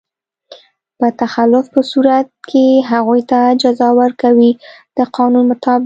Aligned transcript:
په 0.99 1.07
تخلف 1.21 1.65
په 1.75 1.81
صورت 1.91 2.27
کې 2.49 2.67
هغوی 2.91 3.21
ته 3.31 3.39
جزا 3.61 3.89
ورکوي 3.99 4.51
د 4.97 4.99
قانون 5.15 5.45
مطابق. 5.51 5.79